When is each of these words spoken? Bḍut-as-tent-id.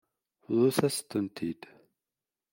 Bḍut-as-tent-id. 0.53 1.61